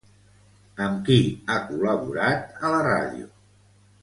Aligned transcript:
Amb 0.85 1.03
qui 1.09 1.17
ha 1.51 1.59
col·laborat 1.67 2.65
a 2.67 2.73
la 2.77 2.81
ràdio? 2.89 3.31